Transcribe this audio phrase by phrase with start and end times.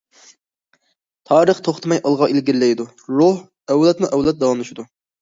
[1.33, 2.89] تارىخ توختىماي ئالغا ئىلگىرىلەيدۇ،
[3.21, 3.39] روھ
[3.71, 4.93] ئەۋلادمۇئەۋلاد داۋاملىشىدۇ.